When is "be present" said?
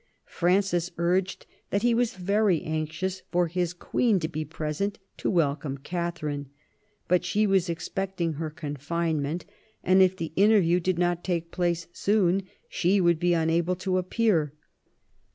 4.27-4.97